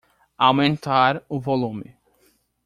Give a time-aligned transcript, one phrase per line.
[0.45, 1.95] Aumentar o volume.